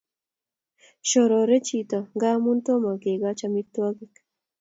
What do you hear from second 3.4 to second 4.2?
amitwakik